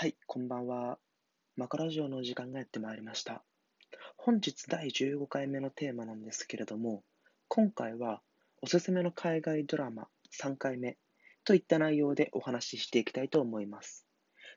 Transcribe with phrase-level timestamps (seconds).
[0.00, 0.96] はい、こんばんは。
[1.56, 3.42] マカラジオの時間がやってまいりました。
[4.16, 7.02] 本日第15回目のテーマなんですけれども、
[7.48, 8.22] 今回は
[8.62, 10.06] おすすめの海外ドラマ
[10.40, 10.98] 3回目
[11.42, 14.06] といった内容でお話ししていきたいと思います。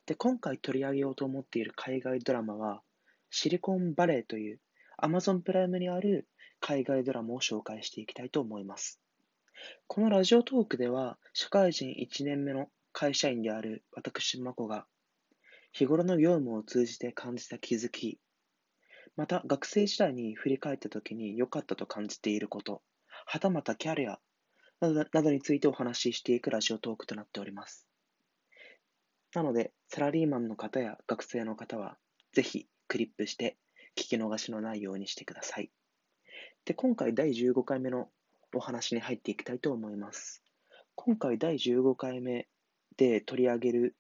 [0.06, 2.84] で、今回取り上げようと思っている海外ドラマは、
[3.32, 4.60] シリコンバレーという
[5.02, 6.28] Amazon プライムにある
[6.60, 9.02] 海外ドラマを紹介していきたいと思います。
[9.88, 14.86] このラジオトークでは、社会人1年目の会社員である私、まこが、
[15.72, 18.20] 日頃の業務を通じて感じた気づき、
[19.16, 22.82] また学生時代に振り返ったときに良かったと感じていること、
[23.26, 24.20] はたまたキャリア
[24.82, 27.88] などなどについてお話ししていくラジオトークとなっております。
[29.34, 31.98] なので、サラリーマンの方や学生の方は、
[32.34, 33.58] ぜひクリップして
[33.96, 35.72] 聞き逃しのないようにしてください。
[36.66, 38.10] で、今回第15回目の
[38.54, 40.44] お話に入っていきたいと思います。
[40.96, 42.48] 今回第15回目
[42.98, 43.96] で取り上げる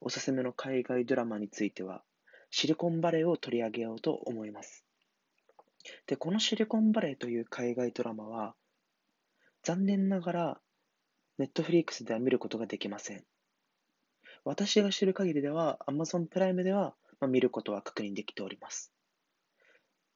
[0.00, 2.02] おすすめの海外ドラマについては、
[2.50, 4.84] シリコンバレーを取り上げようと思います。
[6.06, 8.54] で、このシリコンバレーという海外ドラマは、
[9.62, 10.60] 残念ながら、
[11.38, 13.24] ネットフリックスでは見ることができません。
[14.44, 18.92] 私が知る限りでは、Amazon プライムでは、まあ、見ることは確認できております。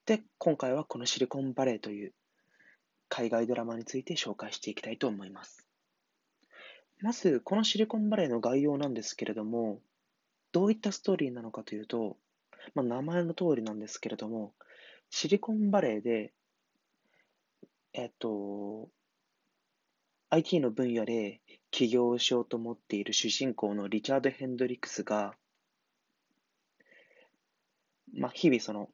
[0.05, 2.13] で、今回はこのシリコンバレーという
[3.09, 5.64] 海外ドラマについて紹介していきたいと思います。
[7.05, 9.79] まず、このシリコンバレーの概要なんですけれども、
[10.51, 12.17] どういったストーリーなのかというと、
[12.73, 14.55] まあ、名前の通りなんですけれども、
[15.11, 16.33] シリコンバレーで、
[17.93, 18.89] えっと、
[20.31, 25.35] IT の分野で起業しようと思っている主人公のリチャード・ヘンドリックスが、
[28.15, 28.89] まあ、日々その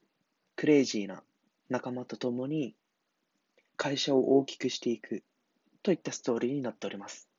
[0.57, 1.23] クレイジーな
[1.69, 2.75] 仲間と共に
[3.77, 5.23] 会社を大きくしていく
[5.81, 7.30] といったストーリーになっております。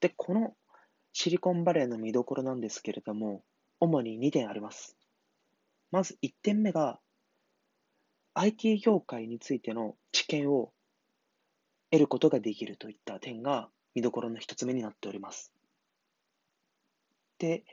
[0.00, 0.54] で、この
[1.12, 3.42] シリコンバレーの見どころなんですけれども、
[3.80, 4.96] 主に2点あります。
[5.90, 7.00] まず1点目が、
[8.34, 10.72] IT 業界についての知見を
[11.90, 15.52] 得ることができるといった点が見どころの1つ目になっております。
[17.38, 17.64] で、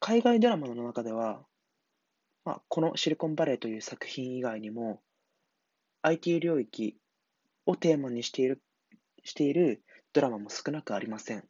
[0.00, 1.44] 海外ドラマの中では、
[2.44, 5.00] まあ、このシリコンバレーという作品以外にも、
[6.02, 6.96] IT 領域
[7.66, 8.62] をテーマにしている
[9.24, 9.82] している
[10.18, 11.44] ドラマも少なくありません。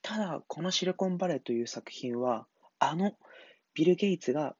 [0.00, 2.46] ただ、このシリコンバレーという作品は、
[2.78, 3.12] あの
[3.74, 4.56] ビル・ゲイツが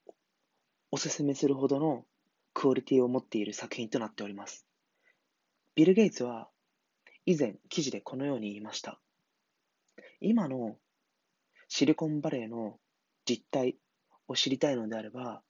[0.90, 2.04] おすすめするほどの
[2.52, 4.66] クオリティを持っている作品となっております。
[5.74, 6.50] ビル・ゲイツは
[7.24, 9.00] 以前記事でこのように言いました。
[10.20, 10.76] 今の
[11.68, 12.78] シリコンバレーの
[13.24, 13.78] 実態
[14.28, 15.40] を知りたいのであれば、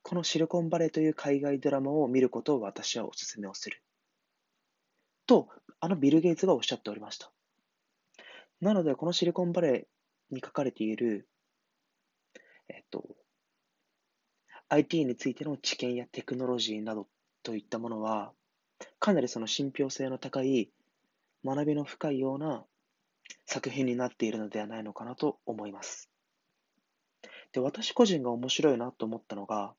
[0.00, 3.82] このシリコンバレーという海外ドラマを見ることを私はお勧めをする。
[5.26, 5.48] と、
[5.84, 7.32] あのビル・ゲイツがおっしゃっておりました。
[8.60, 11.26] なので、このシリコンバレーに書かれている、
[12.68, 13.04] えっと、
[14.68, 17.08] IT についての知見やテクノロジーなど
[17.42, 18.32] といったものは、
[19.00, 20.70] かなりその信憑性の高い、
[21.44, 22.64] 学びの深いような
[23.46, 26.08] 作品になっているのではないのかなと思います。
[27.50, 29.74] で、私個人が面白いなと思ったのが、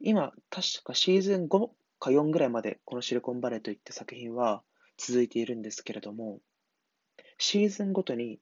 [0.00, 4.62] 今、確かシーズン5か4ぐらいまでこのシリコンバレーといった作品は
[4.96, 6.40] 続いているんですけれども、
[7.38, 8.40] シーズンごとに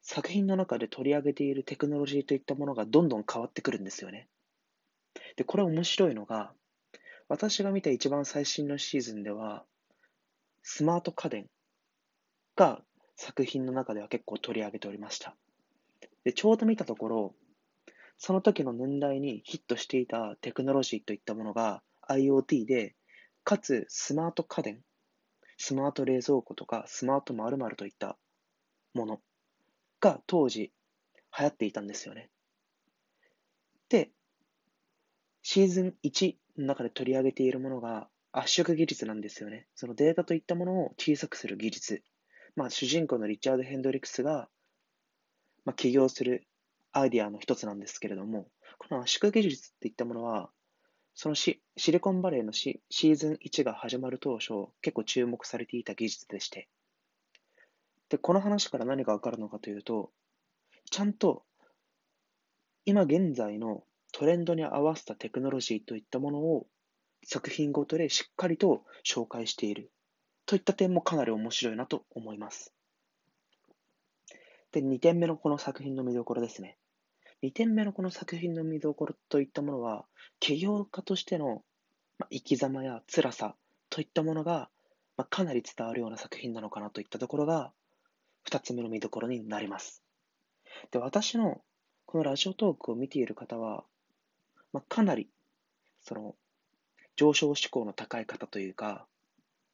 [0.00, 4.28] 作品の中で取り上げているテクノロジーといったものがどんどん変わってくるんですよね。
[5.36, 6.52] で、これ面白いのが、
[7.28, 9.64] 私が見た一番最新のシーズンでは、
[10.62, 11.46] スマート家電
[12.56, 12.82] が
[13.16, 15.36] 作品の中では結構取り上げておりました。
[16.24, 17.34] で、ちょうど見たところ、
[18.18, 22.94] その時の年代にヒットしていたテクノロジーといったものが IoT で、
[23.44, 24.82] かつスマート家電、
[25.56, 28.18] スマート冷蔵庫とかスマート〇〇といった
[28.94, 29.20] もの
[30.00, 30.72] が当時
[31.38, 32.30] 流行っていたんですよね。
[33.88, 34.10] で、
[35.42, 39.66] シーズン1の中で取り上げているものが圧縮技術なんですよね。
[39.74, 42.02] そのデータといったものを小さくする技術。
[42.56, 44.48] まあ、主人公のリチャード・ヘンドリックスが、
[45.64, 46.46] まあ、起業する
[46.92, 48.48] アイディアの一つなんですけれども、
[48.78, 50.50] この圧縮技術っていったものは、
[51.14, 56.68] そのシシリコンバレーのシシーズン1が始まる当初、結構注目されていた技術でして、
[58.08, 60.10] で、この話から何がわかるのかというと、
[60.90, 61.44] ちゃんと
[62.84, 66.66] 今現在のトレンドに合わせたテクノロジーといったものを
[67.24, 69.92] 作品ごとでしっかりと紹介している
[70.46, 72.74] といった点もかなり面白いなと思います。
[74.72, 76.76] で、2点目のこの作品の見どころですね。
[77.42, 80.04] 2点目のこの作品の見どころといったものは、
[80.38, 81.62] 起業家としての、
[82.30, 83.56] 生き様や辛さ
[83.90, 84.70] といったものが、
[85.16, 87.72] まあ、かなり伝わるような作品なのかなといったところが、
[88.44, 90.04] 二つ目の見どころになります。
[90.92, 91.60] で、私の
[92.06, 93.84] このラジオトークを見ている方は、
[94.72, 95.28] まあ、かなり、
[96.00, 96.36] その、
[97.16, 99.06] 上昇志向の高い方というか、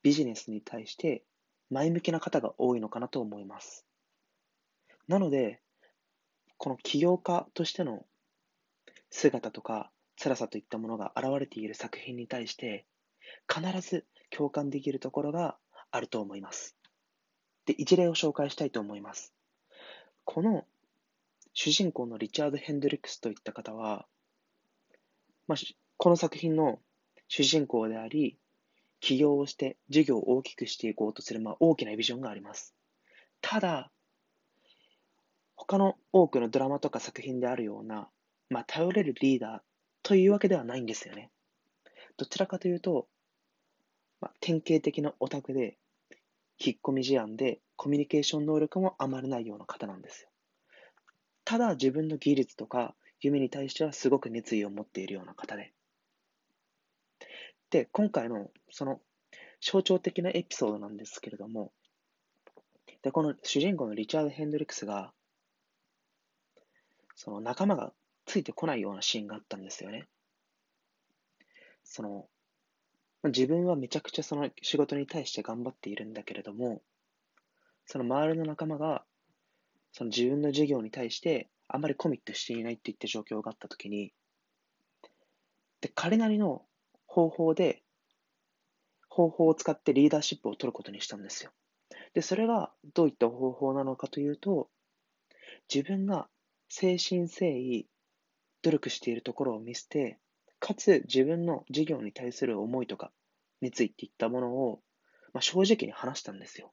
[0.03, 1.23] ビジネスに対して
[1.71, 3.85] 前向きな方が多いのかなと思います。
[5.07, 5.61] なので、
[6.59, 8.05] この起業家としての
[9.11, 9.91] 姿とか
[10.21, 12.85] 辛さといったものが現れている作品に対して、
[13.53, 15.57] 必ず共感できるところが
[15.91, 16.77] あると思います。
[17.65, 19.33] で、一例を紹介したいと思います。
[20.25, 20.67] この
[21.55, 24.07] 主人公のリチャード・ヘンドリックスといった方は、
[25.47, 25.59] まあ、
[25.97, 26.81] この作品の
[27.29, 28.37] 主人公であり、
[29.01, 32.75] 起業をして事業を大きくしていこうとする、まあ、大きなビジョンがあります。
[33.41, 33.93] ただ、
[35.59, 38.09] 他の多くのドラマとか作品であるような、
[38.49, 39.61] まあ、頼れるリーダー
[40.03, 41.31] というわけではないんですよね。
[42.17, 43.09] どちらかというと、
[44.21, 45.77] まあ、典型的なオタクで、
[46.59, 50.29] 引っ込み思案で、コミュニケーション能力もあまりないような方なんですよ。
[51.45, 55.73] ただ、自分の技術とか夢に対してはすごく熱意を持っているような方で。
[57.71, 59.01] で、今回のその
[59.61, 61.73] 象徴的なエピソードなんですけれども、
[63.03, 65.13] で、この主人公のリチャード・ヘンドリックスが、
[67.19, 67.93] その仲間が
[68.27, 70.07] ついてこないようなシーンがあったんですよね。
[71.83, 72.29] その、
[73.25, 76.81] 自分はめちゃくちゃその仕事に対して頑張っているんだけれども、
[77.87, 79.05] その周りの仲間が、
[79.91, 84.13] その自分の授業に対してあまりコミットしていないっていった状況があったときに、
[85.81, 86.63] で、彼なりの
[87.09, 87.83] 方法で、
[89.09, 91.51] 方法を使ってリーダーシップを取ることにしたんですよ。
[92.15, 94.71] で、それがどういった方法なのかというと、
[95.75, 96.29] 自分が
[96.71, 97.87] 誠心誠意
[98.63, 100.19] 努力しているところを見捨て、
[100.61, 103.13] かつ自分の事業に対する思いとか
[103.61, 104.81] 熱意っていったものを、
[105.33, 106.73] まあ、正直に話したんですよ。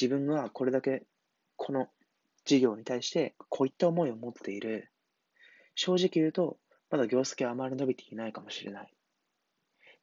[0.00, 1.04] 自分はこれだけ
[1.56, 1.88] この
[2.44, 4.90] 事業に対してこういった思いを持っている。
[5.74, 6.58] 正直言うと、
[6.90, 8.92] まだ業績はあまり伸びていないかもしれない。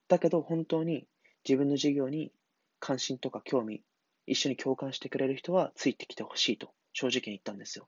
[0.07, 1.05] だけど本当に
[1.47, 2.31] 自分の事業に
[2.79, 3.83] 関心とか興味、
[4.25, 7.87] 一緒に共感してくれる人はついてきてほしいと正直に言ったんですよ。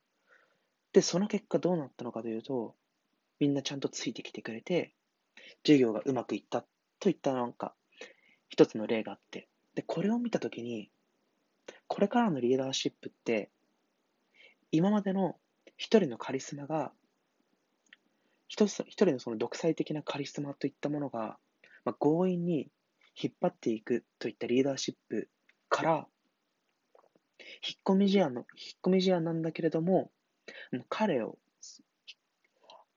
[0.93, 2.75] で、その結果どうなったのかというと、
[3.39, 4.93] みんなちゃんとついてきてくれて、
[5.65, 6.65] 授業がうまくいった
[6.99, 7.73] といったなんか、
[8.49, 10.91] 一つの例があって、で、これを見たときに、
[11.87, 13.49] これからのリーダーシップって、
[14.71, 15.37] 今までの
[15.77, 16.91] 一人のカリスマが、
[18.47, 21.37] 一つ一人のその独裁的なカリスマといったものが、
[21.85, 22.67] まあ、強引に
[23.19, 25.29] 引っ張っていくといったリーダーシップ
[25.69, 26.07] から、
[27.65, 30.11] 引っ込み思案の、引っ込み思案なんだけれども、
[30.89, 31.37] 彼を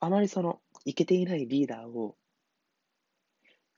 [0.05, 2.15] あまりその、いけていないリーダーを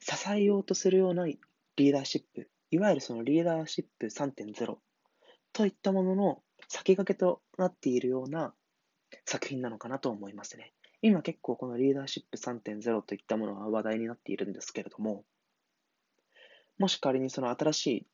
[0.00, 4.78] 支えようとするようなリーダーシップ、いわゆるそのリーダーシップ3.0
[5.52, 8.52] といったものの先駆けとなっているような
[9.24, 10.72] 作品なのかなと思いますね。
[11.00, 15.24] 今結構このリーダーシップ3.0といったものは話題になっているんですけれども、
[16.78, 18.06] もし仮にその新しい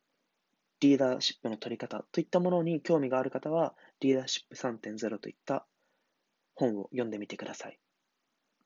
[0.80, 5.64] リーダーシップの取り方といったものに興味がある方は、リーダーシップ3.0といった
[6.54, 7.78] 本を読んでみてください。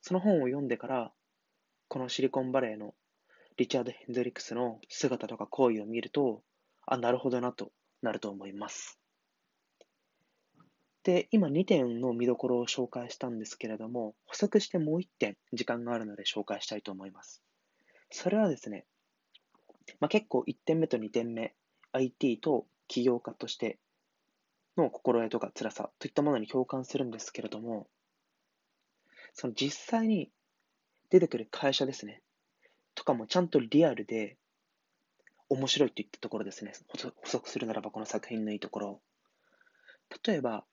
[0.01, 1.11] その本を読んでから、
[1.87, 2.93] このシリコンバレーの
[3.57, 6.43] リチャード・ヘンドリックスの姿とか行為を見ると、
[6.85, 8.99] あ、なるほどなとなると思います。
[11.03, 17.41] で、今2点の見どころを紹介したんですけれども、補足してもう1点時間があるので紹介したいと思います。
[18.11, 18.85] それはですね、
[19.99, 21.55] まあ、結構1点目と2点目、
[21.93, 23.79] IT と起業家として
[24.81, 27.87] の心得とか辛さといったものに共感するんですけれども、
[29.33, 30.31] その実際に
[31.09, 32.21] 出てくる会社ですね。
[32.95, 34.37] とかもちゃんとリアルで
[35.49, 36.73] 面白いといったところですね。
[36.87, 39.01] 補足するならばこの作品のいいところ。
[40.25, 40.65] 例えば、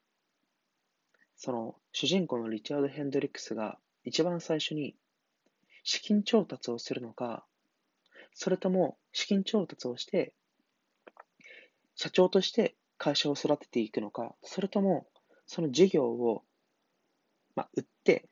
[1.36, 4.94] その主人公のリチャード・ヘンドリックスが一番最初に
[5.82, 7.44] 資金調達をするのか、
[8.32, 10.32] それとも資金調達をして、
[11.94, 15.06] 社長として会社を育てていくのか、それとも
[15.46, 16.42] その事業を、
[17.54, 18.28] まあ、売って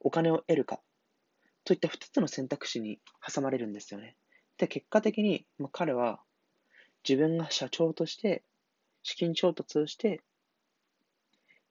[0.00, 0.80] お金を得るか、
[1.64, 4.16] といった2つの選択肢に挟まれるんですよね。
[4.56, 6.20] で、結果的に、まあ、彼は
[7.08, 8.42] 自分が社長として
[9.02, 10.20] 資金調達をして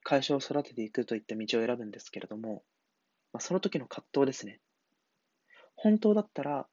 [0.04, 2.64] 会社を育てていくといった道を選ぶんですけれども、
[3.32, 4.60] まあ、その時の葛藤ですね。
[5.76, 6.68] 本当だったら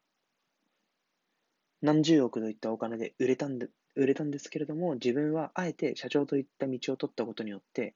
[1.86, 7.94] 何十億といったお金で売れたんで売れたんですけれども、自分はあえて社長といった道を取ったことによって、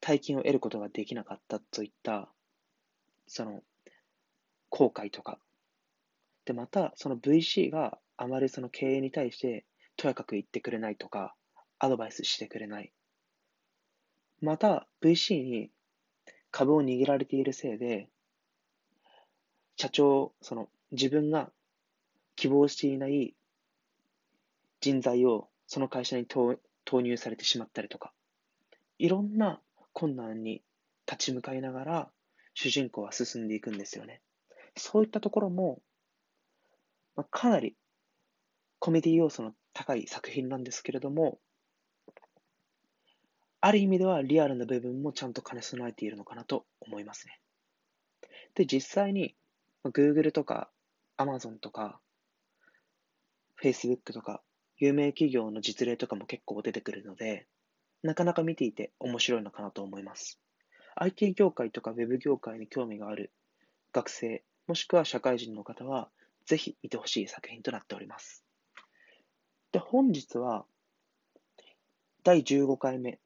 [0.00, 2.32] 大金を得ることができなかったといった
[3.26, 3.62] その、
[4.70, 5.40] 後悔とか。
[6.44, 9.64] で、また、その VC があまりその経営に対して、
[9.96, 11.34] とやかく言ってくれないとか、
[11.80, 12.92] アドバイスしてくれない。
[14.40, 15.70] また、VC に
[16.52, 18.08] 株を握られているせいで、
[19.76, 21.50] 社長、その自分が
[22.40, 23.34] 希望していない
[24.80, 26.58] 人材をその会社に投
[27.02, 28.14] 入されてしまったりとか、
[28.98, 29.60] いろんな
[29.92, 30.62] 困難に
[31.06, 32.10] 立ち向かいながら
[32.54, 34.22] 主人公は進んでいくんですよね。
[34.74, 35.82] そういったところも、
[37.14, 37.76] まあ、かなり
[38.78, 41.38] コメディ要素の高い作品なんですけれども、
[43.60, 47.38] ある意味ではリアルな部分もちゃんと兼ね備えているのかなと思いますね。
[48.54, 49.36] で、実際に
[49.84, 50.70] Google とか
[51.18, 52.00] Amazon とか
[53.62, 54.42] Facebook とか
[54.78, 57.46] 有名企業の実例とかも結構出てくるので、
[58.02, 60.40] なかなか見ていて面白いのかなと思います。
[60.96, 63.30] IT 業界とか Web 業界に興味がある
[63.92, 66.08] 学生、もしくは社会人の方は、
[66.46, 68.44] ぜひ見てほしい作品となっております。
[69.72, 70.64] で、本日は、
[72.22, 73.18] 第15回目、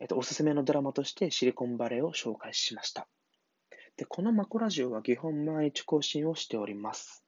[0.00, 3.06] えっと、おすすめのドラマとしてシリコンバレーを紹介しました。
[3.96, 7.24] で、このマコラジオは基本毎日更新をしております。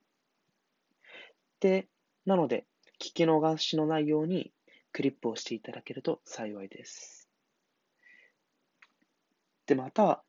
[1.61, 1.89] で、
[2.25, 2.67] なので、
[2.99, 4.53] 聞き逃しのないように
[4.93, 7.29] クリップをしていただけると幸いです。
[9.67, 10.25] で、また、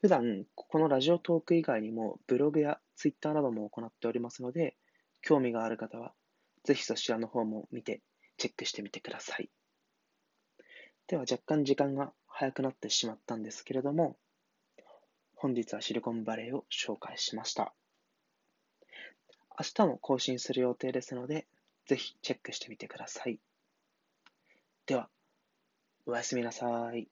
[0.00, 4.76] 普段、このラジオトーク以外にも、ブログやツイッターなども行っておりますので、
[5.20, 6.12] 興味がある方は、
[6.64, 8.02] ぜひそちらの方も見て、
[8.36, 9.50] チェックしてみてください。
[11.06, 14.16] では、若干時間が早くなってしまったんですけれども、
[15.36, 17.74] 本日はシリコンバレーを紹介しました。
[19.58, 21.46] 明日も更新する予定ですので、
[21.86, 23.38] ぜひチェックしてみてください。
[24.86, 25.08] では、
[26.06, 27.08] おやすみなさい。